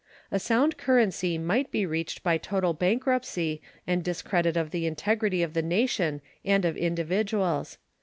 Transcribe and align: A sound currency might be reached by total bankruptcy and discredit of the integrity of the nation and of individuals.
A 0.31 0.39
sound 0.39 0.79
currency 0.79 1.37
might 1.37 1.69
be 1.69 1.85
reached 1.85 2.23
by 2.23 2.39
total 2.39 2.73
bankruptcy 2.73 3.61
and 3.85 4.03
discredit 4.03 4.57
of 4.57 4.71
the 4.71 4.87
integrity 4.87 5.43
of 5.43 5.53
the 5.53 5.61
nation 5.61 6.21
and 6.43 6.65
of 6.65 6.75
individuals. 6.75 7.77